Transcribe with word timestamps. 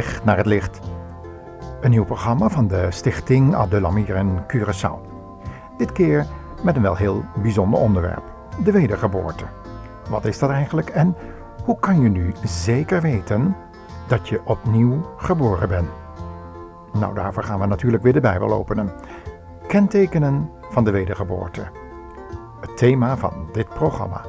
weg 0.00 0.24
naar 0.24 0.36
het 0.36 0.46
licht. 0.46 0.80
Een 1.80 1.90
nieuw 1.90 2.04
programma 2.04 2.48
van 2.48 2.68
de 2.68 2.86
Stichting 2.90 3.54
Adelamir 3.54 4.16
in 4.16 4.38
Curaçao. 4.46 4.98
Dit 5.76 5.92
keer 5.92 6.26
met 6.62 6.76
een 6.76 6.82
wel 6.82 6.96
heel 6.96 7.24
bijzonder 7.42 7.80
onderwerp: 7.80 8.22
de 8.64 8.72
wedergeboorte. 8.72 9.44
Wat 10.08 10.24
is 10.24 10.38
dat 10.38 10.50
eigenlijk 10.50 10.90
en 10.90 11.16
hoe 11.64 11.78
kan 11.78 12.00
je 12.00 12.08
nu 12.08 12.32
zeker 12.44 13.00
weten 13.00 13.56
dat 14.06 14.28
je 14.28 14.40
opnieuw 14.44 15.14
geboren 15.16 15.68
bent? 15.68 15.88
Nou, 16.92 17.14
daarvoor 17.14 17.42
gaan 17.42 17.60
we 17.60 17.66
natuurlijk 17.66 18.02
weer 18.02 18.12
de 18.12 18.20
Bijbel 18.20 18.52
openen. 18.52 18.92
Kentekenen 19.66 20.50
van 20.70 20.84
de 20.84 20.90
wedergeboorte. 20.90 21.62
Het 22.60 22.76
thema 22.76 23.16
van 23.16 23.48
dit 23.52 23.68
programma. 23.68 24.24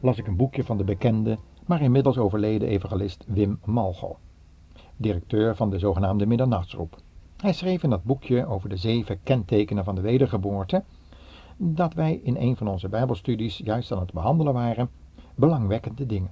Las 0.00 0.18
ik 0.18 0.26
een 0.26 0.36
boekje 0.36 0.64
van 0.64 0.76
de 0.76 0.84
bekende, 0.84 1.38
maar 1.66 1.82
inmiddels 1.82 2.18
overleden 2.18 2.68
evangelist 2.68 3.24
Wim 3.26 3.58
Malgo, 3.64 4.16
directeur 4.96 5.56
van 5.56 5.70
de 5.70 5.78
zogenaamde 5.78 6.26
middernachtsroep. 6.26 6.96
Hij 7.36 7.52
schreef 7.52 7.82
in 7.82 7.90
dat 7.90 8.04
boekje 8.04 8.46
over 8.46 8.68
de 8.68 8.76
zeven 8.76 9.22
kentekenen 9.22 9.84
van 9.84 9.94
de 9.94 10.00
wedergeboorte, 10.00 10.84
dat 11.56 11.94
wij 11.94 12.20
in 12.22 12.36
een 12.36 12.56
van 12.56 12.68
onze 12.68 12.88
bijbelstudies 12.88 13.60
juist 13.64 13.92
aan 13.92 14.00
het 14.00 14.12
behandelen 14.12 14.52
waren, 14.52 14.90
belangwekkende 15.34 16.06
dingen. 16.06 16.30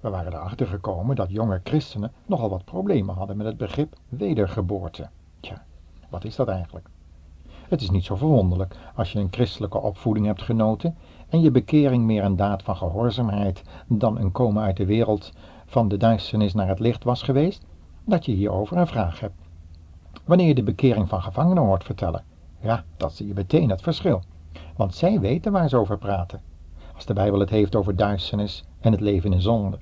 We 0.00 0.10
waren 0.10 0.32
erachter 0.32 0.66
gekomen 0.66 1.16
dat 1.16 1.30
jonge 1.30 1.60
christenen 1.64 2.12
nogal 2.26 2.50
wat 2.50 2.64
problemen 2.64 3.14
hadden 3.14 3.36
met 3.36 3.46
het 3.46 3.56
begrip 3.56 3.96
wedergeboorte. 4.08 5.08
Tja, 5.40 5.64
wat 6.08 6.24
is 6.24 6.36
dat 6.36 6.48
eigenlijk? 6.48 6.88
Het 7.68 7.80
is 7.80 7.90
niet 7.90 8.04
zo 8.04 8.16
verwonderlijk 8.16 8.76
als 8.94 9.12
je 9.12 9.18
een 9.18 9.28
christelijke 9.30 9.78
opvoeding 9.78 10.26
hebt 10.26 10.42
genoten 10.42 10.96
en 11.30 11.40
je 11.40 11.50
bekering 11.50 12.04
meer 12.04 12.24
een 12.24 12.36
daad 12.36 12.62
van 12.62 12.76
gehoorzaamheid 12.76 13.62
dan 13.86 14.18
een 14.18 14.32
komen 14.32 14.62
uit 14.62 14.76
de 14.76 14.86
wereld 14.86 15.32
van 15.66 15.88
de 15.88 15.96
duisternis 15.96 16.54
naar 16.54 16.68
het 16.68 16.78
licht 16.78 17.04
was 17.04 17.22
geweest, 17.22 17.64
dat 18.04 18.24
je 18.24 18.32
hierover 18.32 18.76
een 18.76 18.86
vraag 18.86 19.20
hebt. 19.20 19.34
Wanneer 20.24 20.46
je 20.46 20.54
de 20.54 20.62
bekering 20.62 21.08
van 21.08 21.22
gevangenen 21.22 21.62
hoort 21.62 21.84
vertellen, 21.84 22.24
ja, 22.60 22.84
dat 22.96 23.12
zie 23.12 23.26
je 23.26 23.34
meteen 23.34 23.70
het 23.70 23.82
verschil. 23.82 24.22
Want 24.76 24.94
zij 24.94 25.20
weten 25.20 25.52
waar 25.52 25.68
ze 25.68 25.76
over 25.76 25.98
praten. 25.98 26.40
Als 26.94 27.06
de 27.06 27.14
Bijbel 27.14 27.40
het 27.40 27.50
heeft 27.50 27.76
over 27.76 27.96
duisternis 27.96 28.64
en 28.80 28.92
het 28.92 29.00
leven 29.00 29.32
in 29.32 29.40
zonde. 29.40 29.78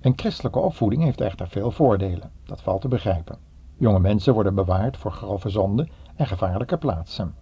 Een 0.00 0.12
christelijke 0.16 0.58
opvoeding 0.58 1.02
heeft 1.02 1.20
echter 1.20 1.48
veel 1.48 1.70
voordelen, 1.70 2.30
dat 2.44 2.62
valt 2.62 2.80
te 2.80 2.88
begrijpen. 2.88 3.38
Jonge 3.76 4.00
mensen 4.00 4.34
worden 4.34 4.54
bewaard 4.54 4.96
voor 4.96 5.12
grove 5.12 5.48
zonde 5.48 5.88
en 6.16 6.26
gevaarlijke 6.26 6.76
plaatsen. 6.76 7.34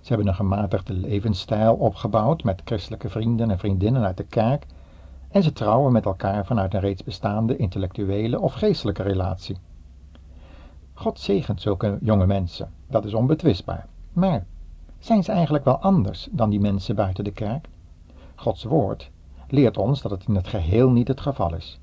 Ze 0.00 0.08
hebben 0.08 0.28
een 0.28 0.34
gematigde 0.34 0.92
levensstijl 0.92 1.74
opgebouwd 1.74 2.44
met 2.44 2.62
christelijke 2.64 3.08
vrienden 3.08 3.50
en 3.50 3.58
vriendinnen 3.58 4.04
uit 4.04 4.16
de 4.16 4.24
kerk 4.24 4.66
en 5.30 5.42
ze 5.42 5.52
trouwen 5.52 5.92
met 5.92 6.04
elkaar 6.04 6.46
vanuit 6.46 6.74
een 6.74 6.80
reeds 6.80 7.04
bestaande 7.04 7.56
intellectuele 7.56 8.40
of 8.40 8.52
geestelijke 8.52 9.02
relatie. 9.02 9.56
God 10.92 11.20
zegent 11.20 11.60
zulke 11.60 11.98
jonge 12.00 12.26
mensen, 12.26 12.72
dat 12.86 13.04
is 13.04 13.14
onbetwistbaar. 13.14 13.86
Maar 14.12 14.46
zijn 14.98 15.24
ze 15.24 15.32
eigenlijk 15.32 15.64
wel 15.64 15.78
anders 15.78 16.28
dan 16.30 16.50
die 16.50 16.60
mensen 16.60 16.94
buiten 16.94 17.24
de 17.24 17.32
kerk? 17.32 17.68
Gods 18.34 18.64
woord 18.64 19.10
leert 19.48 19.78
ons 19.78 20.02
dat 20.02 20.10
het 20.10 20.24
in 20.26 20.34
het 20.34 20.48
geheel 20.48 20.90
niet 20.90 21.08
het 21.08 21.20
geval 21.20 21.54
is. 21.54 21.80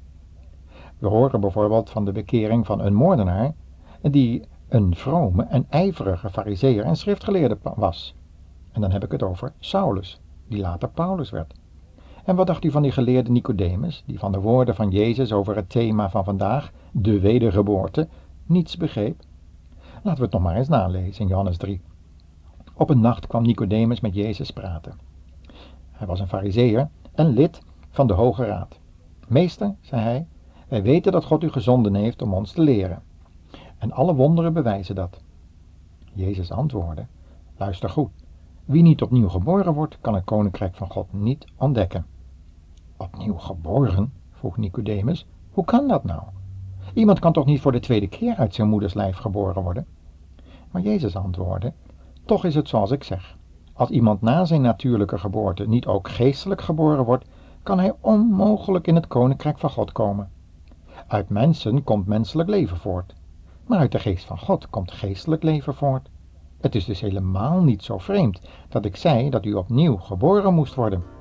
We 0.97 1.07
horen 1.07 1.41
bijvoorbeeld 1.41 1.89
van 1.89 2.05
de 2.05 2.11
bekering 2.11 2.65
van 2.65 2.79
een 2.79 2.93
moordenaar 2.93 3.53
die 4.01 4.43
een 4.69 4.95
vrome 4.95 5.43
en 5.43 5.65
ijverige 5.69 6.29
fariseer 6.29 6.83
en 6.83 6.95
schriftgeleerde 6.95 7.57
was. 7.75 8.15
En 8.71 8.81
dan 8.81 8.91
heb 8.91 9.03
ik 9.03 9.11
het 9.11 9.23
over 9.23 9.53
Saulus, 9.59 10.19
die 10.47 10.61
later 10.61 10.89
Paulus 10.89 11.29
werd. 11.29 11.53
En 12.23 12.35
wat 12.35 12.47
dacht 12.47 12.63
u 12.63 12.71
van 12.71 12.81
die 12.81 12.91
geleerde 12.91 13.31
Nicodemus, 13.31 14.03
die 14.05 14.19
van 14.19 14.31
de 14.31 14.39
woorden 14.39 14.75
van 14.75 14.89
Jezus 14.89 15.31
over 15.31 15.55
het 15.55 15.69
thema 15.69 16.09
van 16.09 16.23
vandaag, 16.23 16.71
de 16.91 17.19
wedergeboorte, 17.19 18.07
niets 18.45 18.77
begreep? 18.77 19.21
Laten 19.93 20.19
we 20.19 20.25
het 20.25 20.33
nog 20.33 20.41
maar 20.41 20.55
eens 20.55 20.67
nalezen 20.67 21.21
in 21.21 21.27
Johannes 21.27 21.57
3. 21.57 21.81
Op 22.73 22.89
een 22.89 22.99
nacht 22.99 23.27
kwam 23.27 23.43
Nicodemus 23.43 23.99
met 23.99 24.15
Jezus 24.15 24.51
praten. 24.51 24.93
Hij 25.91 26.07
was 26.07 26.19
een 26.19 26.27
fariseer 26.27 26.89
en 27.13 27.27
lid 27.27 27.61
van 27.89 28.07
de 28.07 28.13
Hoge 28.13 28.45
Raad. 28.45 28.79
Meester, 29.27 29.75
zei 29.81 30.01
hij, 30.01 30.27
wij 30.67 30.83
weten 30.83 31.11
dat 31.11 31.25
God 31.25 31.43
u 31.43 31.49
gezonden 31.49 31.95
heeft 31.95 32.21
om 32.21 32.33
ons 32.33 32.51
te 32.51 32.61
leren. 32.61 33.01
En 33.77 33.91
alle 33.91 34.15
wonderen 34.15 34.53
bewijzen 34.53 34.95
dat. 34.95 35.21
Jezus 36.13 36.51
antwoordde, 36.51 37.05
luister 37.57 37.89
goed, 37.89 38.09
wie 38.65 38.81
niet 38.81 39.01
opnieuw 39.01 39.29
geboren 39.29 39.73
wordt, 39.73 39.97
kan 40.01 40.13
het 40.13 40.23
koninkrijk 40.23 40.75
van 40.75 40.89
God 40.89 41.13
niet 41.13 41.45
ontdekken. 41.55 42.05
Opnieuw 42.97 43.37
geboren? 43.37 44.13
vroeg 44.31 44.57
Nicodemus, 44.57 45.25
hoe 45.51 45.65
kan 45.65 45.87
dat 45.87 46.03
nou? 46.03 46.21
Iemand 46.93 47.19
kan 47.19 47.33
toch 47.33 47.45
niet 47.45 47.61
voor 47.61 47.71
de 47.71 47.79
tweede 47.79 48.07
keer 48.07 48.35
uit 48.35 48.55
zijn 48.55 48.69
moeders 48.69 48.93
lijf 48.93 49.17
geboren 49.17 49.63
worden? 49.63 49.85
Maar 50.71 50.81
Jezus 50.81 51.15
antwoordde, 51.15 51.73
toch 52.25 52.45
is 52.45 52.55
het 52.55 52.67
zoals 52.67 52.91
ik 52.91 53.03
zeg. 53.03 53.37
Als 53.73 53.89
iemand 53.89 54.21
na 54.21 54.45
zijn 54.45 54.61
natuurlijke 54.61 55.17
geboorte 55.17 55.67
niet 55.67 55.85
ook 55.85 56.09
geestelijk 56.09 56.61
geboren 56.61 57.05
wordt, 57.05 57.25
kan 57.63 57.79
hij 57.79 57.93
onmogelijk 57.99 58.87
in 58.87 58.95
het 58.95 59.07
koninkrijk 59.07 59.57
van 59.57 59.69
God 59.69 59.91
komen. 59.91 60.29
Uit 61.07 61.29
mensen 61.29 61.83
komt 61.83 62.07
menselijk 62.07 62.49
leven 62.49 62.77
voort, 62.77 63.13
maar 63.67 63.79
uit 63.79 63.91
de 63.91 63.99
geest 63.99 64.25
van 64.25 64.39
God 64.39 64.69
komt 64.69 64.91
geestelijk 64.91 65.43
leven 65.43 65.75
voort. 65.75 66.09
Het 66.61 66.75
is 66.75 66.85
dus 66.85 67.01
helemaal 67.01 67.63
niet 67.63 67.83
zo 67.83 67.97
vreemd 67.97 68.41
dat 68.69 68.85
ik 68.85 68.95
zei 68.95 69.29
dat 69.29 69.45
u 69.45 69.53
opnieuw 69.53 69.97
geboren 69.97 70.53
moest 70.53 70.75
worden. 70.75 71.16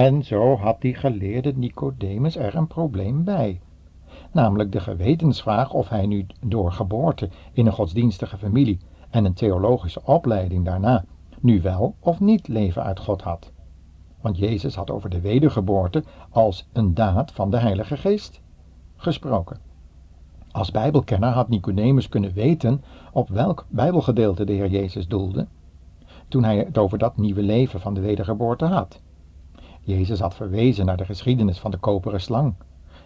En 0.00 0.24
zo 0.24 0.56
had 0.56 0.80
die 0.80 0.94
geleerde 0.94 1.52
Nicodemus 1.56 2.36
er 2.36 2.54
een 2.54 2.66
probleem 2.66 3.24
bij. 3.24 3.60
namelijk 4.32 4.72
de 4.72 4.80
gewetensvraag 4.80 5.72
of 5.72 5.88
hij 5.88 6.06
nu 6.06 6.26
door 6.46 6.72
geboorte 6.72 7.28
in 7.52 7.66
een 7.66 7.72
godsdienstige 7.72 8.38
familie 8.38 8.78
en 9.10 9.24
een 9.24 9.34
theologische 9.34 10.00
opleiding 10.04 10.64
daarna 10.64 11.04
nu 11.40 11.62
wel 11.62 11.94
of 11.98 12.20
niet 12.20 12.48
leven 12.48 12.82
uit 12.82 13.00
God 13.00 13.22
had. 13.22 13.52
Want 14.20 14.38
Jezus 14.38 14.74
had 14.74 14.90
over 14.90 15.10
de 15.10 15.20
wedergeboorte 15.20 16.04
als 16.30 16.68
een 16.72 16.94
daad 16.94 17.32
van 17.32 17.50
de 17.50 17.58
Heilige 17.58 17.96
Geest 17.96 18.40
gesproken. 18.96 19.58
Als 20.50 20.70
Bijbelkenner 20.70 21.30
had 21.30 21.48
Nicodemus 21.48 22.08
kunnen 22.08 22.32
weten 22.32 22.82
op 23.12 23.28
welk 23.28 23.66
Bijbelgedeelte 23.68 24.44
de 24.44 24.52
Heer 24.52 24.70
Jezus 24.70 25.08
doelde, 25.08 25.46
toen 26.28 26.44
hij 26.44 26.56
het 26.58 26.78
over 26.78 26.98
dat 26.98 27.16
nieuwe 27.16 27.42
leven 27.42 27.80
van 27.80 27.94
de 27.94 28.00
wedergeboorte 28.00 28.64
had. 28.64 29.00
Jezus 29.80 30.20
had 30.20 30.34
verwezen 30.34 30.86
naar 30.86 30.96
de 30.96 31.04
geschiedenis 31.04 31.58
van 31.58 31.70
de 31.70 31.76
koperen 31.76 32.20
slang, 32.20 32.54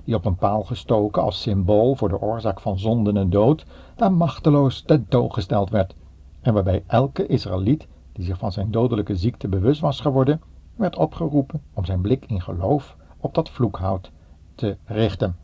die 0.04 0.14
op 0.14 0.24
een 0.24 0.36
paal 0.36 0.62
gestoken 0.62 1.22
als 1.22 1.42
symbool 1.42 1.94
voor 1.94 2.08
de 2.08 2.20
oorzaak 2.20 2.60
van 2.60 2.78
zonden 2.78 3.16
en 3.16 3.30
dood, 3.30 3.64
daar 3.96 4.12
machteloos 4.12 4.80
tentoongesteld 4.80 5.70
werd, 5.70 5.94
en 6.40 6.54
waarbij 6.54 6.82
elke 6.86 7.26
Israëliet 7.26 7.86
die 8.12 8.24
zich 8.24 8.38
van 8.38 8.52
zijn 8.52 8.70
dodelijke 8.70 9.16
ziekte 9.16 9.48
bewust 9.48 9.80
was 9.80 10.00
geworden, 10.00 10.40
werd 10.76 10.96
opgeroepen 10.96 11.62
om 11.74 11.84
zijn 11.84 12.00
blik 12.00 12.24
in 12.26 12.40
geloof 12.40 12.96
op 13.16 13.34
dat 13.34 13.48
vloekhout 13.48 14.10
te 14.54 14.76
richten. 14.84 15.36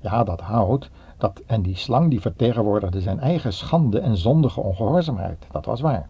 Ja, 0.00 0.24
dat 0.24 0.40
hout 0.40 0.90
dat, 1.18 1.42
en 1.46 1.62
die 1.62 1.76
slang 1.76 2.10
die 2.10 2.20
vertegenwoordigde 2.20 3.00
zijn 3.00 3.20
eigen 3.20 3.52
schande 3.52 4.00
en 4.00 4.16
zondige 4.16 4.60
ongehoorzaamheid, 4.60 5.46
dat 5.50 5.64
was 5.64 5.80
waar. 5.80 6.08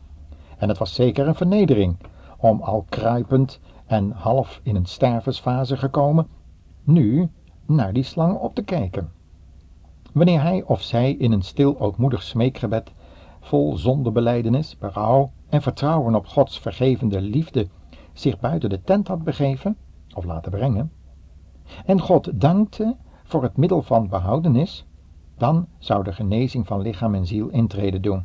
En 0.58 0.69
het 0.69 0.79
was 0.79 0.94
zeker 0.94 1.29
een 1.29 1.34
vernedering 1.34 1.96
om 2.38 2.62
al 2.62 2.84
kruipend 2.88 3.61
en 3.88 4.11
half 4.11 4.61
in 4.62 4.76
een 4.76 4.87
stervensfase 4.87 5.76
gekomen, 5.76 6.26
nu 6.82 7.29
naar 7.67 7.93
die 7.93 8.02
slang 8.02 8.37
op 8.37 8.55
te 8.55 8.62
kijken. 8.62 9.11
Wanneer 10.12 10.43
hij 10.43 10.62
of 10.62 10.82
zij 10.82 11.12
in 11.12 11.32
een 11.32 11.43
stil 11.43 11.81
ootmoedig 11.81 12.23
smeekgebed, 12.23 12.93
vol 13.40 13.76
zondebeleidenis, 13.76 14.79
berouw 14.79 15.31
en 15.49 15.62
vertrouwen 15.62 16.14
op 16.14 16.26
Gods 16.26 16.58
vergevende 16.58 17.20
liefde, 17.20 17.69
zich 18.12 18.40
buiten 18.40 18.70
de 18.70 18.82
tent 18.82 19.08
had 19.08 19.25
begeven, 19.25 19.76
of 20.14 20.25
laten 20.25 20.50
brengen, 20.50 20.93
en 21.84 22.00
God 22.00 22.41
dankte 22.41 22.96
voor 23.25 23.43
het 23.43 23.56
middel 23.56 23.82
van 23.82 24.08
behoudenis, 24.08 24.87
dan 25.37 25.67
zou 25.79 26.05
de 26.05 26.12
genezing 26.12 26.67
van 26.67 26.81
lichaam 26.81 27.14
en 27.14 27.26
ziel 27.26 27.49
intreden 27.49 28.02
doen. 28.02 28.25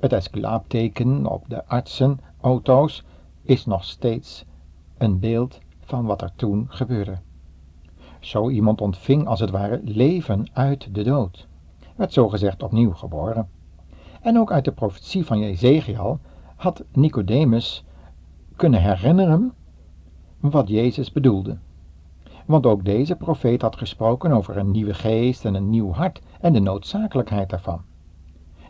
Het 0.00 0.12
esculaapteken 0.12 1.26
op 1.26 1.48
de 1.48 1.66
artsenauto's 1.66 3.04
is 3.42 3.66
nog 3.66 3.84
steeds 3.84 4.44
een 4.98 5.18
beeld 5.18 5.58
van 5.80 6.04
wat 6.04 6.22
er 6.22 6.32
toen 6.36 6.66
gebeurde. 6.68 7.18
Zo 8.20 8.50
iemand 8.50 8.80
ontving 8.80 9.26
als 9.26 9.40
het 9.40 9.50
ware 9.50 9.80
leven 9.84 10.46
uit 10.52 10.94
de 10.94 11.02
dood, 11.02 11.46
werd 11.96 12.12
zogezegd 12.12 12.62
opnieuw 12.62 12.92
geboren. 12.92 13.48
En 14.20 14.38
ook 14.38 14.52
uit 14.52 14.64
de 14.64 14.72
profetie 14.72 15.24
van 15.24 15.38
Jezegiel 15.38 16.18
had 16.56 16.84
Nicodemus 16.92 17.84
kunnen 18.56 18.82
herinneren 18.82 19.52
wat 20.40 20.68
Jezus 20.68 21.12
bedoelde. 21.12 21.58
Want 22.46 22.66
ook 22.66 22.84
deze 22.84 23.16
profeet 23.16 23.62
had 23.62 23.76
gesproken 23.76 24.32
over 24.32 24.56
een 24.56 24.70
nieuwe 24.70 24.94
geest 24.94 25.44
en 25.44 25.54
een 25.54 25.70
nieuw 25.70 25.92
hart 25.92 26.20
en 26.40 26.52
de 26.52 26.60
noodzakelijkheid 26.60 27.50
daarvan. 27.50 27.82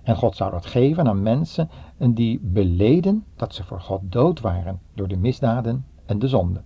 En 0.03 0.17
God 0.17 0.37
zou 0.37 0.51
dat 0.51 0.67
geven 0.67 1.09
aan 1.09 1.23
mensen 1.23 1.71
die 1.97 2.41
beleden 2.43 3.25
dat 3.37 3.55
ze 3.55 3.65
voor 3.65 3.81
God 3.81 4.01
dood 4.05 4.41
waren 4.41 4.81
door 4.95 5.09
de 5.09 5.17
misdaden 5.17 5.87
en 6.07 6.19
de 6.19 6.29
zonde. 6.29 6.63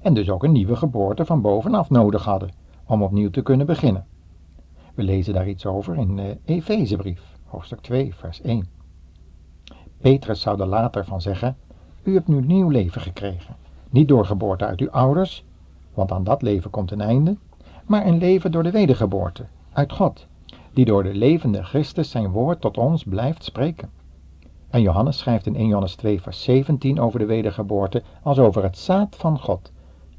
En 0.00 0.14
dus 0.14 0.30
ook 0.30 0.44
een 0.44 0.52
nieuwe 0.52 0.76
geboorte 0.76 1.24
van 1.24 1.40
bovenaf 1.40 1.90
nodig 1.90 2.24
hadden 2.24 2.50
om 2.86 3.02
opnieuw 3.02 3.30
te 3.30 3.42
kunnen 3.42 3.66
beginnen. 3.66 4.06
We 4.94 5.02
lezen 5.02 5.34
daar 5.34 5.48
iets 5.48 5.66
over 5.66 5.96
in 5.96 6.16
de 6.16 6.38
Efezebrief, 6.44 7.38
hoofdstuk 7.44 7.80
2, 7.80 8.14
vers 8.14 8.40
1. 8.40 8.66
Petrus 10.00 10.40
zou 10.40 10.60
er 10.60 10.66
later 10.66 11.04
van 11.04 11.20
zeggen: 11.20 11.56
U 12.02 12.14
hebt 12.14 12.28
nu 12.28 12.40
nieuw 12.40 12.68
leven 12.68 13.00
gekregen. 13.00 13.56
Niet 13.90 14.08
door 14.08 14.26
geboorte 14.26 14.64
uit 14.64 14.80
uw 14.80 14.90
ouders, 14.90 15.44
want 15.94 16.12
aan 16.12 16.24
dat 16.24 16.42
leven 16.42 16.70
komt 16.70 16.90
een 16.90 17.00
einde, 17.00 17.36
maar 17.86 18.06
een 18.06 18.18
leven 18.18 18.52
door 18.52 18.62
de 18.62 18.70
wedergeboorte, 18.70 19.46
uit 19.72 19.92
God, 19.92 20.26
die 20.72 20.84
door 20.84 21.02
de 21.02 21.14
levende 21.14 21.62
Christus 21.62 22.10
zijn 22.10 22.30
woord 22.30 22.60
tot 22.60 22.78
ons 22.78 23.04
blijft 23.04 23.44
spreken. 23.44 23.90
En 24.70 24.82
Johannes 24.82 25.18
schrijft 25.18 25.46
in 25.46 25.56
1 25.56 25.66
Johannes 25.66 25.94
2 25.94 26.20
vers 26.20 26.42
17 26.42 27.00
over 27.00 27.18
de 27.18 27.26
wedergeboorte 27.26 28.02
als 28.22 28.38
over 28.38 28.62
het 28.62 28.78
zaad 28.78 29.16
van 29.16 29.38
God, 29.38 29.72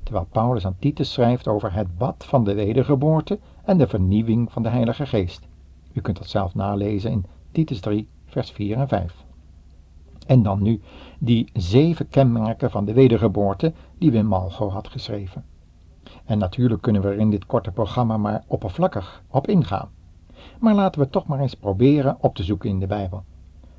terwijl 0.04 0.28
Paulus 0.32 0.66
aan 0.66 0.76
Titus 0.80 1.14
schrijft 1.14 1.48
over 1.48 1.74
het 1.74 1.98
bad 1.98 2.26
van 2.28 2.44
de 2.44 2.54
wedergeboorte 2.54 3.40
en 3.64 3.78
de 3.78 3.88
vernieuwing 3.88 4.52
van 4.52 4.64
de 4.64 4.70
Heilige 4.70 5.06
Geest. 5.06 5.48
U 5.94 6.02
kunt 6.02 6.18
dat 6.18 6.30
zelf 6.30 6.56
nalezen 6.56 7.12
in 7.12 7.26
Titus 7.52 7.80
3 7.80 8.08
vers 8.26 8.52
4 8.52 8.78
en 8.78 8.88
5. 8.88 9.24
En 10.28 10.44
dan 10.44 10.62
nu 10.62 10.82
die 11.20 11.50
zeven 11.54 12.10
kenmerken 12.10 12.72
van 12.72 12.86
de 12.86 12.94
wedergeboorte 12.94 13.74
die 13.98 14.12
Wim 14.12 14.26
Malgo 14.26 14.70
had 14.70 14.88
geschreven. 14.88 15.46
En 16.26 16.38
natuurlijk 16.38 16.82
kunnen 16.82 17.02
we 17.02 17.08
er 17.08 17.20
in 17.20 17.30
dit 17.30 17.46
korte 17.46 17.72
programma 17.72 18.18
maar 18.18 18.44
oppervlakkig 18.48 19.24
op 19.28 19.48
ingaan. 19.48 19.90
Maar 20.60 20.74
laten 20.74 21.02
we 21.02 21.10
toch 21.10 21.26
maar 21.26 21.40
eens 21.40 21.56
proberen 21.56 22.18
op 22.20 22.36
te 22.36 22.44
zoeken 22.44 22.70
in 22.70 22.80
de 22.80 22.88
Bijbel. 22.88 23.24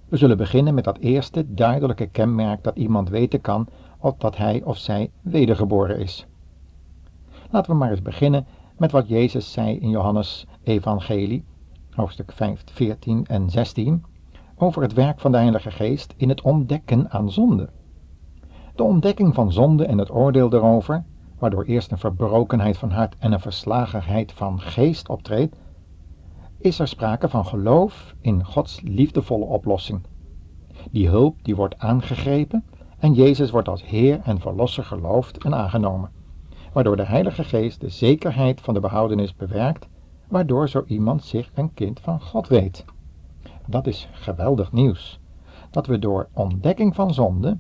We 0.09 0.17
zullen 0.17 0.37
beginnen 0.37 0.75
met 0.75 0.85
dat 0.85 0.99
eerste 0.99 1.55
duidelijke 1.55 2.07
kenmerk 2.07 2.65
dat 2.65 2.77
iemand 2.77 3.09
weten 3.09 3.41
kan 3.41 3.67
of 3.99 4.17
dat 4.17 4.37
hij 4.37 4.63
of 4.65 4.77
zij 4.77 5.11
wedergeboren 5.21 5.99
is. 5.99 6.27
Laten 7.51 7.71
we 7.71 7.77
maar 7.77 7.91
eens 7.91 8.03
beginnen 8.03 8.47
met 8.77 8.93
wat 8.93 9.09
Jezus 9.09 9.53
zei 9.53 9.79
in 9.79 9.91
Johannes 9.91 10.47
Evangelie, 10.63 11.45
hoofdstuk 11.91 12.33
5, 12.33 12.63
14 12.73 13.27
en 13.27 13.51
16, 13.51 14.05
over 14.57 14.83
het 14.83 14.93
werk 14.93 15.21
van 15.21 15.33
de 15.33 15.39
Heilige 15.39 15.71
Geest 15.71 16.15
in 16.17 16.29
het 16.29 16.43
ontdekken 16.43 17.11
aan 17.11 17.31
zonde. 17.31 17.69
De 18.75 18.83
ontdekking 18.83 19.35
van 19.35 19.53
zonde 19.53 19.85
en 19.85 19.99
het 19.99 20.11
oordeel 20.11 20.49
daarover, 20.49 21.05
waardoor 21.39 21.65
eerst 21.65 21.91
een 21.91 21.99
verbrokenheid 21.99 22.79
van 22.79 22.91
hart 22.91 23.17
en 23.19 23.33
een 23.33 23.41
verslagenheid 23.41 24.33
van 24.33 24.61
geest 24.61 25.09
optreedt, 25.09 25.57
is 26.65 26.79
er 26.79 26.89
sprake 26.89 27.29
van 27.29 27.47
geloof 27.47 28.15
in 28.21 28.44
Gods 28.44 28.81
liefdevolle 28.81 29.44
oplossing. 29.44 30.01
Die 30.91 31.09
hulp 31.09 31.37
die 31.43 31.56
wordt 31.56 31.79
aangegrepen 31.79 32.65
en 32.99 33.13
Jezus 33.13 33.51
wordt 33.51 33.69
als 33.69 33.85
Heer 33.85 34.21
en 34.23 34.41
Verlosser 34.41 34.85
geloofd 34.85 35.44
en 35.44 35.55
aangenomen, 35.55 36.11
waardoor 36.73 36.97
de 36.97 37.05
Heilige 37.05 37.44
Geest 37.44 37.81
de 37.81 37.89
zekerheid 37.89 38.61
van 38.61 38.75
de 38.75 38.81
behoudenis 38.81 39.37
bewerkt, 39.37 39.89
waardoor 40.29 40.69
zo 40.69 40.85
iemand 40.87 41.25
zich 41.25 41.51
een 41.55 41.75
kind 41.75 42.01
van 42.01 42.21
God 42.21 42.49
weet. 42.49 42.85
Dat 43.67 43.87
is 43.87 44.09
geweldig 44.13 44.73
nieuws, 44.73 45.21
dat 45.71 45.87
we 45.87 45.99
door 45.99 46.29
ontdekking 46.33 46.94
van 46.94 47.15
zonde 47.15 47.59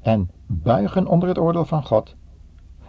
en 0.00 0.30
buigen 0.46 1.06
onder 1.06 1.28
het 1.28 1.38
oordeel 1.38 1.64
van 1.64 1.84
God 1.84 2.14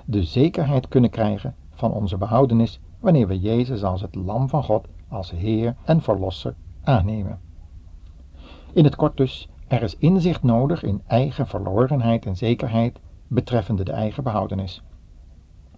de 0.05 0.24
zekerheid 0.24 0.88
kunnen 0.88 1.09
krijgen 1.09 1.55
van 1.69 1.91
onze 1.91 2.17
behoudenis 2.17 2.79
wanneer 3.00 3.27
we 3.27 3.39
Jezus 3.39 3.83
als 3.83 4.01
het 4.01 4.15
Lam 4.15 4.50
van 4.50 4.63
God, 4.63 4.88
als 5.09 5.31
Heer 5.31 5.75
en 5.85 6.01
Verlosser 6.01 6.55
aannemen. 6.83 7.39
In 8.73 8.83
het 8.83 8.95
kort 8.95 9.17
dus, 9.17 9.49
er 9.67 9.81
is 9.81 9.97
inzicht 9.97 10.43
nodig 10.43 10.83
in 10.83 11.01
eigen 11.07 11.47
verlorenheid 11.47 12.25
en 12.25 12.35
zekerheid 12.35 12.99
betreffende 13.27 13.83
de 13.83 13.91
eigen 13.91 14.23
behoudenis. 14.23 14.83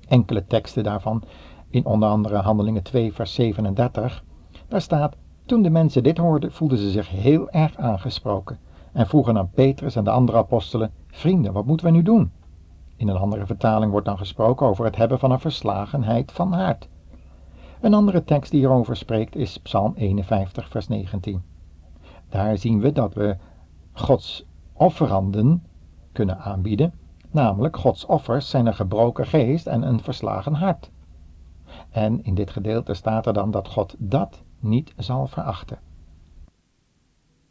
Enkele 0.07 0.45
teksten 0.45 0.83
daarvan, 0.83 1.23
in 1.69 1.85
onder 1.85 2.09
andere 2.09 2.37
Handelingen 2.37 2.83
2, 2.83 3.13
vers 3.13 3.33
37, 3.33 4.23
daar 4.67 4.81
staat: 4.81 5.15
Toen 5.45 5.61
de 5.61 5.69
mensen 5.69 6.03
dit 6.03 6.17
hoorden, 6.17 6.51
voelden 6.51 6.77
ze 6.77 6.89
zich 6.89 7.09
heel 7.09 7.49
erg 7.49 7.77
aangesproken 7.77 8.59
en 8.91 9.07
vroegen 9.07 9.37
aan 9.37 9.49
Petrus 9.49 9.95
en 9.95 10.03
de 10.03 10.09
andere 10.09 10.37
apostelen: 10.37 10.91
Vrienden, 11.07 11.53
wat 11.53 11.65
moeten 11.65 11.85
we 11.85 11.91
nu 11.91 12.03
doen? 12.03 12.31
In 12.95 13.07
een 13.07 13.17
andere 13.17 13.45
vertaling 13.45 13.91
wordt 13.91 14.05
dan 14.05 14.17
gesproken 14.17 14.67
over 14.67 14.85
het 14.85 14.95
hebben 14.95 15.19
van 15.19 15.31
een 15.31 15.39
verslagenheid 15.39 16.31
van 16.31 16.53
hart. 16.53 16.89
Een 17.81 17.93
andere 17.93 18.23
tekst 18.23 18.51
die 18.51 18.59
hierover 18.59 18.95
spreekt 18.95 19.35
is 19.35 19.57
Psalm 19.57 19.93
51, 19.95 20.69
vers 20.69 20.87
19. 20.87 21.41
Daar 22.29 22.57
zien 22.57 22.79
we 22.79 22.91
dat 22.91 23.13
we 23.13 23.37
Gods 23.91 24.45
offeranden 24.73 25.63
kunnen 26.11 26.39
aanbieden, 26.39 26.93
namelijk 27.31 27.77
Gods 27.77 28.05
offers 28.05 28.49
zijn 28.49 28.65
een 28.65 28.73
gebroken 28.73 29.25
geest 29.27 29.67
en 29.67 29.81
een 29.81 29.99
verslagen 29.99 30.53
hart. 30.53 30.91
En 31.89 32.23
in 32.23 32.35
dit 32.35 32.49
gedeelte 32.51 32.93
staat 32.93 33.25
er 33.25 33.33
dan 33.33 33.51
dat 33.51 33.67
God 33.67 33.95
dat 33.97 34.41
niet 34.59 34.93
zal 34.97 35.27
verachten. 35.27 35.79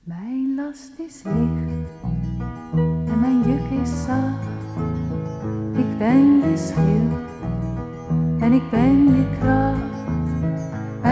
Mijn 0.00 0.54
last 0.54 0.98
is 0.98 1.22
licht 1.22 2.02
en 3.08 3.20
mijn 3.20 3.42
juk 3.42 3.80
is 3.80 4.04
zacht. 4.04 4.46
Ik 5.72 5.98
ben 5.98 6.50
je 6.50 6.56
schild 6.56 7.19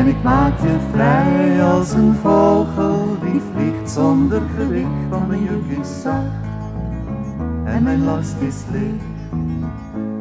Ik 0.09 0.23
maak 0.23 0.61
je 0.61 0.77
vrij 0.93 1.65
als 1.65 1.93
een 1.93 2.15
vogel 2.15 3.17
die 3.23 3.41
vliegt 3.53 3.91
zonder 3.91 4.43
gewicht, 4.57 4.89
van 5.11 5.27
mijn 5.27 5.43
juk 5.43 5.85
zacht 5.85 6.47
en 7.65 7.83
mijn 7.83 8.05
last 8.05 8.37
is 8.41 8.65
licht. 8.73 9.05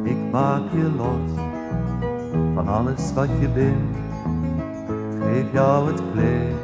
Ik 0.02 0.16
maak 0.30 0.62
je 0.72 0.90
los 0.96 1.40
van 2.54 2.68
alles 2.68 3.12
wat 3.14 3.28
je 3.40 3.48
bent. 3.48 3.96
Geef 5.22 5.52
jou 5.52 5.86
het 5.90 6.02
kleed 6.12 6.54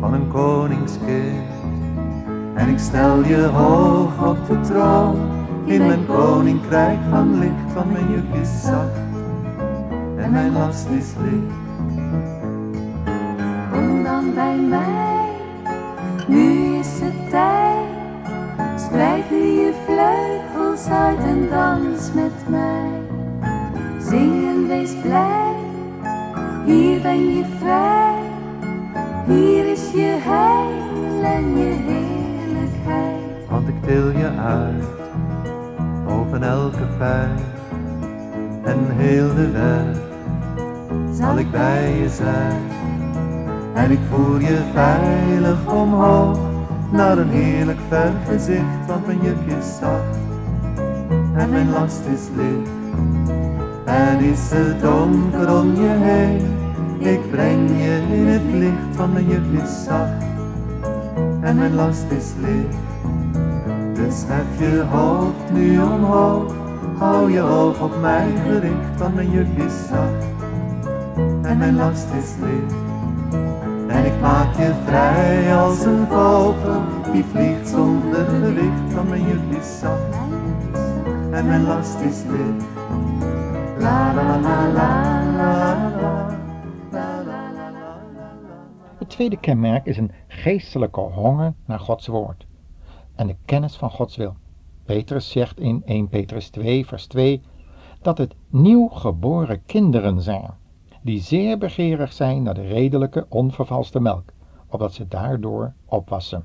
van 0.00 0.14
een 0.14 0.28
koningskind. 0.28 1.46
En 2.54 2.68
ik 2.68 2.78
stel 2.78 3.24
je 3.24 3.42
hoog 3.44 4.28
op 4.28 4.46
de 4.48 4.60
troon, 4.60 5.16
in 5.64 5.86
mijn 5.86 6.06
koninkrijk 6.06 6.98
van 7.10 7.38
licht, 7.38 7.72
van 7.72 7.92
mijn 7.92 8.10
juk 8.10 8.46
zacht 8.62 8.98
en 10.16 10.30
mijn 10.30 10.52
last 10.52 10.88
is 10.88 11.12
licht. 11.22 11.65
Kom 13.76 14.04
dan 14.04 14.34
bij 14.34 14.56
mij, 14.56 15.28
nu 16.26 16.76
is 16.78 17.00
het 17.00 17.30
tijd. 17.30 17.84
Spreid 18.76 19.30
nu 19.30 19.36
je 19.36 19.72
vleugels 19.84 20.86
uit 20.88 21.18
en 21.18 21.48
dans 21.50 22.12
met 22.12 22.48
mij. 22.48 22.88
Zing 23.98 24.46
en 24.46 24.68
wees 24.68 24.94
blij, 25.02 25.54
hier 26.64 27.00
ben 27.00 27.34
je 27.34 27.44
vrij. 27.58 28.14
Hier 29.26 29.70
is 29.72 29.90
je 29.92 30.16
heil 30.20 31.24
en 31.24 31.56
je 31.56 31.76
heerlijkheid. 31.86 33.48
Want 33.50 33.68
ik 33.68 33.82
til 33.82 34.10
je 34.10 34.30
uit, 34.44 34.84
boven 36.06 36.42
elke 36.42 36.86
pijn. 36.98 37.38
En 38.64 38.78
heel 38.96 39.34
de 39.34 39.50
weg 39.50 39.96
zal 41.12 41.38
ik 41.38 41.50
bij 41.50 41.98
je 41.98 42.08
zijn. 42.08 42.62
En 43.76 43.90
ik 43.90 43.98
voer 44.10 44.40
je 44.40 44.58
veilig 44.72 45.72
omhoog, 45.72 46.38
naar 46.90 47.18
een 47.18 47.28
heerlijk 47.28 47.78
vergezicht. 47.88 48.86
Want 48.86 49.06
mijn 49.06 49.18
juk 49.22 49.56
is 49.58 49.76
zacht, 49.80 50.18
en 51.34 51.50
mijn 51.50 51.70
last 51.70 52.00
is 52.14 52.20
licht. 52.36 52.70
En 53.84 54.18
is 54.18 54.50
het 54.50 54.80
donker 54.80 55.58
om 55.60 55.74
je 55.74 55.88
heen, 55.88 56.40
ik 56.98 57.30
breng 57.30 57.68
je 57.68 58.02
in 58.16 58.26
het 58.26 58.42
licht. 58.52 58.96
Want 58.96 59.12
mijn 59.12 59.28
juk 59.28 59.62
is 59.62 59.84
zacht, 59.84 60.24
en 61.40 61.56
mijn 61.56 61.74
last 61.74 62.04
is 62.10 62.32
licht. 62.40 62.76
Dus 63.94 64.24
hef 64.26 64.58
je 64.58 64.84
hoofd 64.90 65.52
nu 65.52 65.80
omhoog, 65.80 66.52
hou 66.98 67.32
je 67.32 67.42
oog 67.42 67.80
op 67.80 68.00
mij 68.00 68.28
gericht, 68.46 68.98
want 68.98 69.14
mijn 69.14 69.30
juk 69.30 69.46
zacht 69.88 70.26
en 71.42 71.58
mijn 71.58 71.76
last 71.76 72.06
is 72.18 72.34
licht. 72.40 72.85
Ik 74.06 74.20
maak 74.20 74.56
je 74.56 74.74
vrij 74.84 75.56
als 75.56 75.84
een 75.84 76.06
vogel 76.06 76.82
die 77.12 77.24
vliegt 77.24 77.68
zonder 77.68 78.24
gewicht, 78.24 78.94
want 78.94 79.08
mijn 79.08 79.22
juk 79.22 79.62
zacht 79.62 80.14
en 81.30 81.46
mijn 81.46 81.62
last 81.62 82.00
is 82.00 82.22
licht. 82.22 82.66
La 83.78 84.14
la 84.14 84.40
la 84.40 84.40
la 84.40 84.70
la 84.72 85.90
la. 85.96 86.38
Het 88.98 89.08
tweede 89.08 89.36
kenmerk 89.36 89.86
is 89.86 89.96
een 89.96 90.12
geestelijke 90.28 91.00
honger 91.00 91.54
naar 91.64 91.80
Gods 91.80 92.06
woord 92.06 92.46
en 93.14 93.26
de 93.26 93.36
kennis 93.44 93.76
van 93.76 93.90
Gods 93.90 94.16
wil. 94.16 94.36
Petrus 94.84 95.30
zegt 95.30 95.60
in 95.60 95.82
1 95.84 96.08
Petrus 96.08 96.48
2, 96.48 96.86
vers 96.86 97.06
2 97.06 97.42
dat 98.02 98.18
het 98.18 98.34
nieuw 98.48 98.88
geboren 98.88 99.62
kinderen 99.64 100.20
zijn, 100.20 100.50
die 101.06 101.20
zeer 101.20 101.58
begeerig 101.58 102.12
zijn 102.12 102.42
naar 102.42 102.54
de 102.54 102.66
redelijke, 102.66 103.26
onvervalste 103.28 104.00
melk, 104.00 104.32
opdat 104.68 104.92
ze 104.92 105.08
daardoor 105.08 105.72
opwassen. 105.84 106.44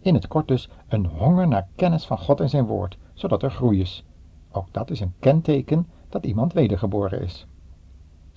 In 0.00 0.14
het 0.14 0.28
kort 0.28 0.48
dus 0.48 0.68
een 0.88 1.06
honger 1.06 1.48
naar 1.48 1.68
kennis 1.76 2.06
van 2.06 2.18
God 2.18 2.40
en 2.40 2.48
zijn 2.48 2.66
woord, 2.66 2.98
zodat 3.14 3.42
er 3.42 3.50
groei 3.50 3.80
is. 3.80 4.04
Ook 4.52 4.66
dat 4.70 4.90
is 4.90 5.00
een 5.00 5.14
kenteken 5.18 5.86
dat 6.08 6.26
iemand 6.26 6.52
wedergeboren 6.52 7.20
is. 7.22 7.46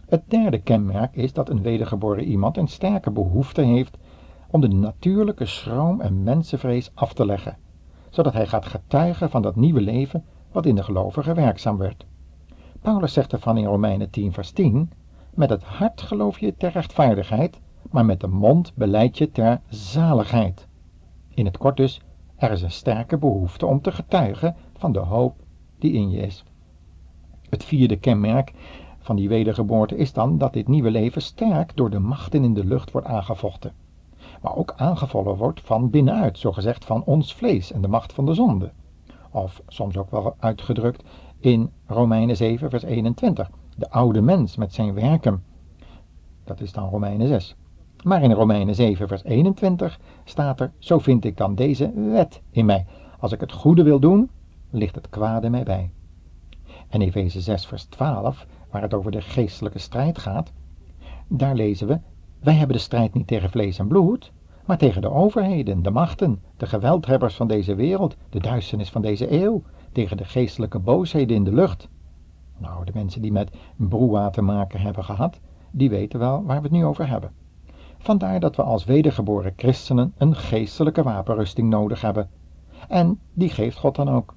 Het 0.06 0.22
derde 0.28 0.60
kenmerk 0.60 1.16
is 1.16 1.34
dat 1.34 1.50
een 1.50 1.62
wedergeboren 1.62 2.24
iemand 2.24 2.58
een 2.58 2.68
sterke 2.68 3.12
behoefte 3.12 3.62
heeft 3.62 3.98
om 4.50 4.62
de 4.62 4.68
natuurlijke 4.68 5.46
schroom 5.46 6.02
en 6.02 6.24
mensenvrees 6.24 6.92
af 6.94 7.14
te 7.14 7.26
leggen, 7.26 7.58
zodat 8.10 8.34
hij 8.34 8.48
gaat 8.48 8.66
getuigen 8.66 9.30
van 9.30 9.42
dat 9.42 9.56
nieuwe 9.56 9.82
leven 9.82 10.24
wat 10.52 10.66
in 10.66 10.76
de 10.76 10.84
gelovige 10.84 11.34
werkzaam 11.34 11.78
werd. 11.78 12.06
Paulus 12.82 13.14
zegt 13.14 13.34
ervan 13.34 13.58
in 13.58 13.66
Romeinen 13.66 14.10
10 14.10 14.34
vers 14.34 14.52
10, 14.52 14.90
met 15.36 15.50
het 15.50 15.64
hart 15.64 16.02
geloof 16.02 16.40
je 16.40 16.56
ter 16.58 16.72
rechtvaardigheid, 16.72 17.60
maar 17.92 18.06
met 18.06 18.20
de 18.20 18.28
mond 18.28 18.72
beleid 18.76 19.18
je 19.18 19.32
ter 19.32 19.62
zaligheid. 19.70 20.68
In 21.30 21.46
het 21.46 21.58
kort 21.58 21.78
dus, 21.78 22.02
er 22.36 22.52
is 22.52 22.62
een 22.62 22.72
sterke 22.72 23.18
behoefte 23.18 23.66
om 23.66 23.82
te 23.82 23.92
getuigen 23.92 24.56
van 24.78 24.92
de 24.92 25.00
hoop 25.00 25.36
die 25.80 25.92
in 25.94 26.10
je 26.10 26.18
is. 26.18 26.44
Het 27.50 27.64
vierde 27.64 27.96
kenmerk 27.96 28.54
van 29.00 29.16
die 29.16 29.30
wedergeboorte 29.30 29.98
is 29.98 30.14
dan 30.14 30.38
dat 30.38 30.54
dit 30.54 30.68
nieuwe 30.68 30.92
leven 30.92 31.22
sterk 31.22 31.76
door 31.76 31.90
de 31.90 32.00
machten 32.00 32.44
in 32.44 32.54
de 32.54 32.66
lucht 32.66 32.92
wordt 32.92 33.08
aangevochten. 33.08 33.74
Maar 34.42 34.56
ook 34.56 34.74
aangevallen 34.76 35.36
wordt 35.36 35.62
van 35.62 35.90
binnenuit, 35.90 36.38
zogezegd 36.38 36.86
van 36.86 37.04
ons 37.04 37.34
vlees 37.34 37.72
en 37.72 37.82
de 37.82 37.88
macht 37.88 38.14
van 38.14 38.26
de 38.26 38.34
zonde. 38.34 38.72
Of 39.32 39.62
soms 39.68 39.98
ook 39.98 40.12
wel 40.12 40.36
uitgedrukt 40.40 41.04
in 41.40 41.72
Romeinen 41.86 42.36
7, 42.36 42.70
vers 42.70 42.84
21. 42.84 43.50
De 43.76 43.90
oude 43.90 44.22
mens 44.22 44.56
met 44.56 44.74
zijn 44.74 44.94
werken. 44.94 45.44
Dat 46.44 46.62
is 46.62 46.72
dan 46.72 46.90
Romeinen 46.90 47.28
6. 47.28 47.56
Maar 48.04 48.24
in 48.24 48.32
Romeinen 48.32 48.76
7, 48.76 49.08
vers 49.08 49.24
21 49.24 50.00
staat 50.24 50.60
er: 50.60 50.72
Zo 50.80 51.00
vind 51.00 51.26
ik 51.26 51.38
dan 51.38 51.56
deze 51.56 51.92
wet 52.12 52.42
in 52.52 52.66
mij. 52.66 52.86
Als 53.20 53.32
ik 53.32 53.40
het 53.40 53.52
goede 53.52 53.84
wil 53.84 54.00
doen, 54.00 54.30
ligt 54.70 54.96
het 54.96 55.10
kwade 55.10 55.50
mij 55.50 55.64
bij. 55.64 55.92
En 56.88 57.02
Efeze 57.02 57.42
6, 57.42 57.66
vers 57.66 57.84
12, 57.84 58.46
waar 58.72 58.82
het 58.82 58.94
over 58.94 59.12
de 59.12 59.22
geestelijke 59.22 59.80
strijd 59.80 60.18
gaat, 60.18 60.52
daar 61.28 61.56
lezen 61.56 61.88
we: 61.88 62.00
Wij 62.40 62.54
hebben 62.54 62.76
de 62.76 62.82
strijd 62.82 63.14
niet 63.14 63.28
tegen 63.28 63.50
vlees 63.50 63.80
en 63.80 63.88
bloed, 63.88 64.32
maar 64.66 64.78
tegen 64.78 65.02
de 65.02 65.12
overheden, 65.12 65.84
de 65.84 65.92
machten, 65.92 66.42
de 66.58 66.68
geweldhebbers 66.68 67.36
van 67.36 67.48
deze 67.48 67.76
wereld, 67.76 68.16
de 68.30 68.40
duisternis 68.40 68.90
van 68.90 69.02
deze 69.02 69.42
eeuw, 69.42 69.62
tegen 69.92 70.18
de 70.18 70.26
geestelijke 70.26 70.80
boosheden 70.80 71.36
in 71.36 71.44
de 71.44 71.54
lucht. 71.54 71.88
Nou, 72.58 72.86
de 72.86 72.92
mensen 72.94 73.22
die 73.22 73.32
met 73.32 73.58
broewa 73.76 74.30
te 74.30 74.42
maken 74.42 74.82
hebben 74.82 75.04
gehad, 75.04 75.40
die 75.72 75.90
weten 75.90 76.20
wel 76.20 76.44
waar 76.44 76.58
we 76.58 76.64
het 76.64 76.72
nu 76.72 76.86
over 76.86 77.08
hebben. 77.08 77.32
Vandaar 77.98 78.40
dat 78.40 78.56
we 78.56 78.64
als 78.64 78.86
wedergeboren 78.86 79.54
christenen 79.56 80.14
een 80.18 80.36
geestelijke 80.36 81.04
wapenrusting 81.04 81.70
nodig 81.70 82.02
hebben. 82.02 82.30
En 82.88 83.20
die 83.34 83.50
geeft 83.50 83.78
God 83.78 83.96
dan 83.96 84.10
ook. 84.10 84.36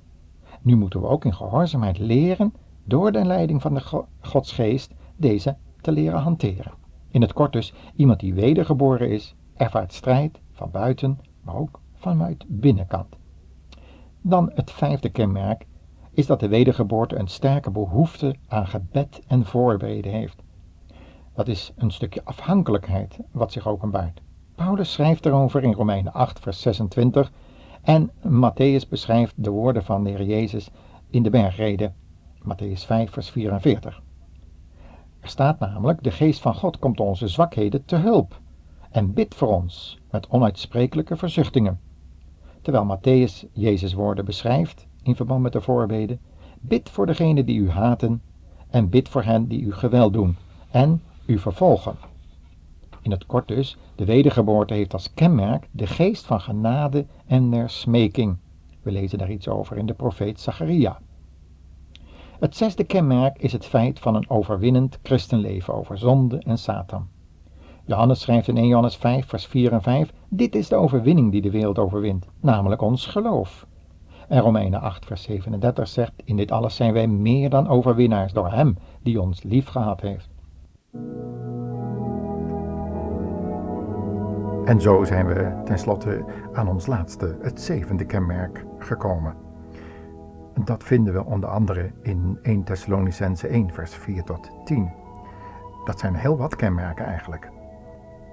Nu 0.63 0.77
moeten 0.77 1.01
we 1.01 1.07
ook 1.07 1.25
in 1.25 1.35
gehoorzaamheid 1.35 1.99
leren, 1.99 2.55
door 2.85 3.13
de 3.13 3.25
leiding 3.25 3.63
van 3.63 3.75
de 3.75 4.05
Godsgeest, 4.21 4.95
deze 5.17 5.57
te 5.81 5.93
leren 5.93 6.21
hanteren. 6.21 6.73
In 7.11 7.21
het 7.21 7.33
kort 7.33 7.53
dus, 7.53 7.75
iemand 7.95 8.21
die 8.21 8.35
wedergeboren 8.35 9.11
is, 9.11 9.35
ervaart 9.55 9.93
strijd 9.93 10.41
van 10.53 10.71
buiten, 10.71 11.21
maar 11.43 11.55
ook 11.55 11.81
vanuit 11.95 12.45
binnenkant. 12.49 13.17
Dan 14.21 14.51
het 14.55 14.71
vijfde 14.71 15.09
kenmerk 15.09 15.67
is 16.19 16.27
dat 16.27 16.41
de 16.41 16.49
wedergeboorte 16.49 17.19
een 17.19 17.29
sterke 17.29 17.71
behoefte 17.71 18.35
aan 18.49 18.67
gebed 18.67 19.21
en 19.27 19.45
voorbeden 19.45 20.13
heeft. 20.13 20.43
Dat 21.35 21.49
is 21.49 21.73
een 21.77 21.91
stukje 21.91 22.25
afhankelijkheid 22.25 23.19
wat 23.31 23.53
zich 23.53 23.69
openbaart. 23.69 24.21
Paulus 24.55 24.93
schrijft 24.93 25.27
erover 25.27 25.63
in 25.63 25.73
Romeinen 25.73 26.13
8, 26.13 26.41
vers 26.41 26.61
26 26.61 27.33
en 27.83 28.11
Matthäus 28.23 28.89
beschrijft 28.89 29.35
de 29.37 29.51
woorden 29.51 29.85
van 29.85 30.05
de 30.05 30.11
Heer 30.11 30.23
Jezus 30.23 30.71
in 31.11 31.23
de 31.23 31.31
bergrede, 31.31 31.93
Matthäus 32.43 32.87
5, 32.87 33.11
vers 33.11 33.31
44. 33.31 34.03
Er 35.21 35.29
staat 35.29 35.59
namelijk, 35.59 36.03
de 36.03 36.11
geest 36.11 36.41
van 36.41 36.55
God 36.55 36.79
komt 36.79 37.01
onze 37.01 37.29
zwakheden 37.29 37.85
te 37.85 37.97
hulp 37.97 38.41
en 38.91 39.13
bidt 39.13 39.35
voor 39.35 39.49
ons 39.49 39.99
met 40.11 40.29
onuitsprekelijke 40.29 41.17
verzuchtingen. 41.17 41.81
Terwijl 42.63 42.97
Matthäus 42.97 43.53
Jezus 43.53 43.93
woorden 43.93 44.25
beschrijft 44.25 44.88
in 45.03 45.17
verband 45.17 45.43
met 45.43 45.53
de 45.53 45.61
voorbeden, 45.61 46.21
bid 46.61 46.91
voor 46.91 47.07
degenen 47.07 47.47
die 47.47 47.59
u 47.59 47.71
haten 47.71 48.23
en 48.71 48.89
bid 48.89 49.09
voor 49.09 49.23
hen 49.23 49.49
die 49.49 49.61
u 49.61 49.73
geweld 49.73 50.13
doen 50.13 50.37
en 50.71 51.03
u 51.27 51.39
vervolgen. 51.39 51.97
In 53.03 53.11
het 53.11 53.27
kort 53.27 53.49
dus, 53.49 53.77
de 53.95 54.05
wedergeboorte 54.05 54.75
heeft 54.75 54.93
als 54.93 55.15
kenmerk 55.15 55.69
de 55.71 55.87
geest 55.87 56.27
van 56.27 56.41
genade 56.41 57.07
en 57.27 57.51
der 57.51 57.71
smeking. 57.71 58.37
We 58.83 58.91
lezen 58.91 59.19
daar 59.19 59.31
iets 59.31 59.49
over 59.49 59.77
in 59.77 59.87
de 59.87 59.95
profeet 59.95 60.41
Zacharia. 60.41 60.99
Het 62.39 62.57
zesde 62.57 62.85
kenmerk 62.85 63.39
is 63.39 63.53
het 63.53 63.65
feit 63.65 63.99
van 63.99 64.15
een 64.15 64.31
overwinnend 64.31 64.99
christenleven 65.03 65.75
over 65.75 65.99
zonde 65.99 66.39
en 66.39 66.59
Satan. 66.59 67.09
Johannes 67.85 68.21
schrijft 68.21 68.49
in 68.49 68.57
1 68.57 68.67
Johannes 68.67 68.97
5, 68.97 69.27
vers 69.27 69.47
4 69.47 69.73
en 69.73 69.83
5: 69.83 70.13
Dit 70.29 70.55
is 70.55 70.69
de 70.69 70.77
overwinning 70.77 71.33
die 71.33 71.43
de 71.43 71.51
wereld 71.51 71.79
overwint, 71.79 72.27
namelijk 72.41 72.83
ons 72.83 73.07
geloof. 73.07 73.67
En 74.29 74.41
Romeinen 74.41 74.81
8, 74.81 75.07
vers 75.07 75.23
37 75.23 75.89
zegt: 75.89 76.13
In 76.25 76.37
dit 76.37 76.51
alles 76.51 76.77
zijn 76.77 76.93
wij 76.93 77.07
meer 77.07 77.51
dan 77.51 77.69
overwinnaars 77.69 78.33
door 78.33 78.53
Hem 78.53 78.77
die 79.03 79.21
ons 79.21 79.43
lief 79.43 79.69
gehad 79.69 80.01
heeft. 80.01 80.29
En 84.65 84.81
zo 84.81 85.05
zijn 85.05 85.27
we 85.27 85.61
tenslotte 85.65 86.25
aan 86.53 86.69
ons 86.69 86.87
laatste, 86.87 87.37
het 87.41 87.61
zevende 87.61 88.05
kenmerk, 88.05 88.65
gekomen. 88.79 89.35
Dat 90.65 90.85
vinden 90.85 91.15
we 91.15 91.25
onder 91.25 91.49
andere 91.49 91.91
in 92.03 92.39
1 92.43 92.65
Thessalonicense 92.65 93.49
1 93.49 93.73
vers 93.73 93.95
4 93.95 94.25
tot 94.25 94.51
10. 94.65 94.91
Dat 95.85 95.99
zijn 95.99 96.15
heel 96.15 96.37
wat 96.37 96.57
kenmerken 96.57 97.05
eigenlijk. 97.05 97.51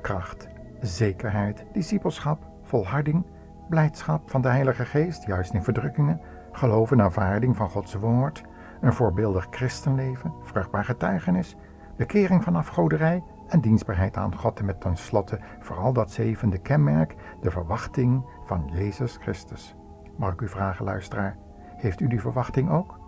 Kracht, 0.02 0.48
zekerheid, 0.82 1.66
discipelschap, 1.74 2.44
volharding, 2.62 3.26
blijdschap 3.70 4.30
van 4.30 4.42
de 4.42 4.48
Heilige 4.48 4.86
Geest, 4.86 5.26
juist 5.26 5.54
in 5.54 5.64
verdrukkingen, 5.64 6.22
geloof 6.52 6.92
en 6.92 7.02
aanvaarding 7.02 7.56
van 7.56 7.70
Gods 7.70 7.94
woord, 7.94 8.44
een 8.82 8.94
voorbeeldig 8.94 9.48
christenleven, 9.50 10.34
vruchtbaar 10.44 10.86
getuigenis, 10.86 11.56
bekering 11.98 12.44
van 12.44 12.56
afgoderij 12.56 13.24
en 13.48 13.62
dienstbaarheid 13.62 14.18
aan 14.18 14.38
God 14.38 14.62
met 14.62 14.82
tenslotte 14.82 15.40
vooral 15.60 15.94
dat 15.94 16.12
zevende 16.12 16.58
kenmerk, 16.58 17.16
de 17.42 17.52
verwachting 17.52 18.26
van 18.46 18.70
Jezus 18.74 19.18
Christus. 19.22 19.76
Mag 20.16 20.34
ik 20.34 20.42
u 20.42 20.48
vragen, 20.48 20.86
luisteraar, 20.86 21.38
heeft 21.76 22.00
u 22.00 22.08
die 22.08 22.22
verwachting 22.22 22.70
ook? 22.70 23.00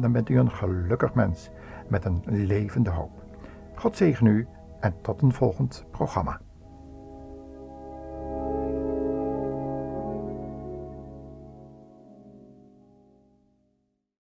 Dan 0.00 0.12
bent 0.12 0.28
u 0.28 0.38
een 0.38 0.50
gelukkig 0.50 1.14
mens 1.14 1.50
met 1.88 2.04
een 2.04 2.22
levende 2.26 2.90
hoop. 2.90 3.24
God 3.74 3.96
zegen 3.96 4.26
u 4.26 4.48
en 4.80 4.94
tot 5.02 5.22
een 5.22 5.32
volgend 5.32 5.84
programma. 5.90 6.40